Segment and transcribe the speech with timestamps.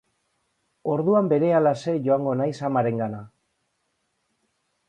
[0.93, 3.23] Orduan berehalaxe joango naiz amarengana.